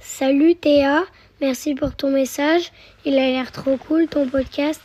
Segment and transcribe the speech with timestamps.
[0.00, 1.04] Salut Théa,
[1.40, 2.72] merci pour ton message.
[3.04, 4.80] Il a l'air trop cool ton podcast.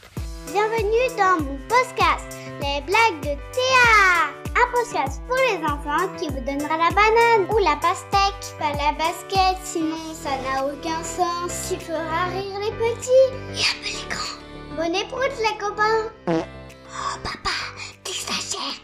[0.51, 4.31] Bienvenue dans mon podcast, les blagues de Théa.
[4.57, 8.93] Un podcast pour les enfants qui vous donnera la banane ou la pastèque, pas la
[8.93, 11.69] basket, sinon ça n'a aucun sens.
[11.69, 13.09] Qui fera rire les petits
[13.53, 14.75] et un peu les grands.
[14.77, 16.09] Bonne éproute les copains.
[16.27, 17.55] Oh papa,
[18.03, 18.81] t'exagères.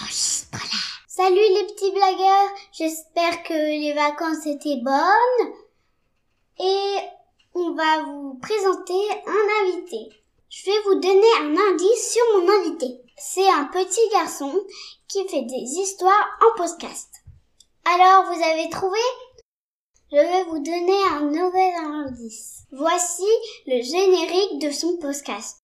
[0.00, 0.78] Enregistre-la.
[1.06, 5.52] Salut les petits blagueurs, j'espère que les vacances étaient bonnes.
[6.58, 6.96] Et
[7.54, 10.08] on va vous présenter un invité.
[10.48, 13.00] Je vais vous donner un indice sur mon invité.
[13.16, 14.52] C'est un petit garçon
[15.08, 17.08] qui fait des histoires en podcast.
[17.84, 18.98] Alors, vous avez trouvé?
[20.10, 22.64] Je vais vous donner un nouvel indice.
[22.70, 23.28] Voici
[23.66, 25.62] le générique de son podcast.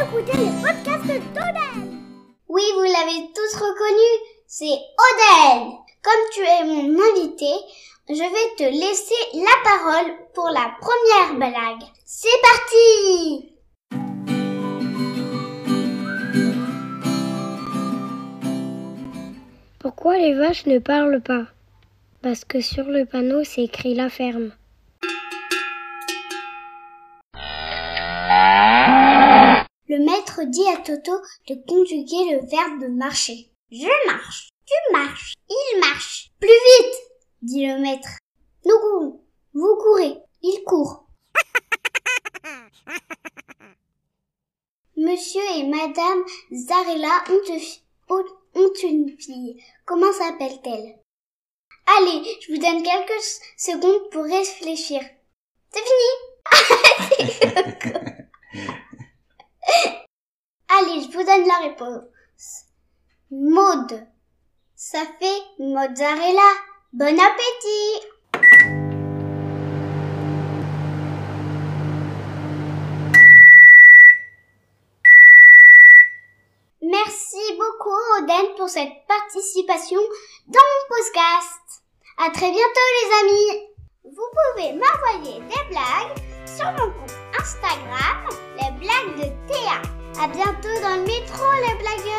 [0.00, 1.98] Écoutez les podcasts d'Oden.
[2.48, 4.10] Oui, vous l'avez tous reconnu,
[4.46, 5.72] c'est Oden.
[6.02, 7.52] Comme tu es mon invité,
[8.08, 11.88] je vais te laisser la parole pour la première blague.
[12.04, 13.54] C'est parti
[19.80, 21.46] Pourquoi les vaches ne parlent pas?
[22.22, 24.52] Parce que sur le panneau c'est écrit la ferme.
[30.38, 31.12] Maître dit à Toto
[31.48, 33.50] de conjuguer le verbe marcher.
[33.70, 36.30] Je marche, tu marches, il marche.
[36.40, 36.94] Plus vite,
[37.42, 38.08] dit le maître.
[38.64, 39.20] Nous courons,
[39.54, 41.06] vous courez, il court.
[44.96, 47.42] Monsieur et Madame Zarella ont,
[48.14, 48.24] ont-
[48.82, 49.62] une fille.
[49.86, 50.98] Comment s'appelle-t-elle?
[51.98, 53.22] Allez, je vous donne quelques
[53.56, 55.00] secondes pour réfléchir.
[55.70, 56.08] C'est fini
[60.88, 62.02] Je vous donne la réponse.
[63.30, 64.06] Maude.
[64.74, 66.50] Ça fait mozzarella.
[66.94, 68.06] Bon appétit
[76.80, 80.00] Merci beaucoup Oden pour cette participation
[80.46, 81.82] dans mon podcast.
[82.16, 83.68] À très bientôt les amis.
[84.04, 86.16] Vous pouvez m'envoyer des blagues
[86.46, 88.26] sur mon compte Instagram,
[88.56, 89.67] les blagues de Théa.
[90.20, 92.17] À bientôt dans le métro, les blagueurs.